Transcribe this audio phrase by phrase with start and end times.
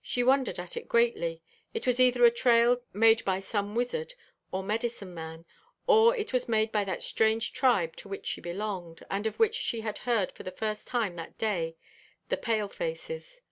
[0.00, 1.42] She wondered at it greatly.
[1.74, 4.14] It was either a trail made by some wizard
[4.50, 5.44] or medicine man,
[5.86, 9.56] or it was made by that strange tribe to which she belonged, and of which
[9.56, 11.76] she had heard for the first time that day,
[12.30, 13.42] the "pale faces."